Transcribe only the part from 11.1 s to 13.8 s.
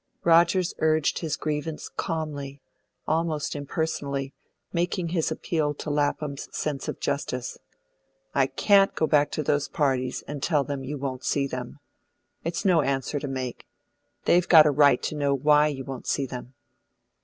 see them. It's no answer to make.